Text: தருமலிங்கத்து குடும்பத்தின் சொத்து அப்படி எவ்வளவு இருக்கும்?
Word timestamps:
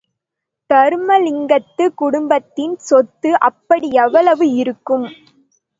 தருமலிங்கத்து 0.69 1.85
குடும்பத்தின் 1.95 2.75
சொத்து 2.87 3.31
அப்படி 3.49 3.89
எவ்வளவு 4.01 4.47
இருக்கும்? 4.55 5.07